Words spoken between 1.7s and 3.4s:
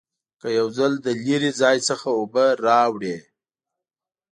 څخه اوبه راوړې.